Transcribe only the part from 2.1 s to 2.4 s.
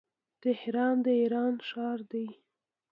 دی.